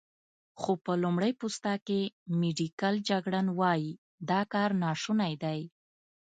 خو 0.59 0.71
په 0.85 0.93
لمړی 1.03 1.31
پوسته 1.41 1.73
کې، 1.87 2.01
میډیکل 2.41 2.93
جګړن 3.09 3.47
وايي، 3.59 3.91
دا 4.29 4.41
کار 4.53 4.69
ناشونی 4.83 5.33
دی. 5.43 5.59